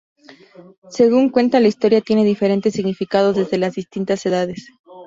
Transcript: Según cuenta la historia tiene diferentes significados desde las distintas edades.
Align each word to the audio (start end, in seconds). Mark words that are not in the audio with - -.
Según 0.89 1.29
cuenta 1.29 1.59
la 1.59 1.67
historia 1.67 2.01
tiene 2.01 2.23
diferentes 2.23 2.73
significados 2.73 3.35
desde 3.35 3.59
las 3.59 3.75
distintas 3.75 4.25
edades. 4.25 4.67